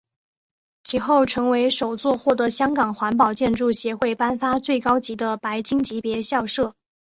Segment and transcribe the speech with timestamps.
[0.83, 6.73] 其后成为首座获得香港环保建筑协会颁发最高级的白金级别校舍。